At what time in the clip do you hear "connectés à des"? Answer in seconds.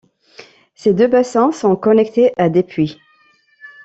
1.75-2.63